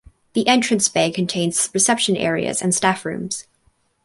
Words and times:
The 0.33 0.47
entrance 0.47 0.89
bay 0.89 1.11
contains 1.11 1.69
reception 1.75 2.17
areas 2.17 2.63
and 2.63 2.73
staff 2.73 3.05
rooms. 3.05 3.45